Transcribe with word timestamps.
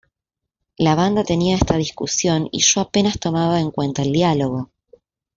La 0.79 0.95
banda 0.95 1.23
tenía 1.23 1.53
esta 1.55 1.77
discusión 1.77 2.49
y 2.51 2.61
yo 2.63 2.81
apenas 2.81 3.19
tomaba 3.19 3.59
en 3.59 3.69
cuenta 3.69 4.01
el 4.01 4.11
diálogo. 4.11 4.71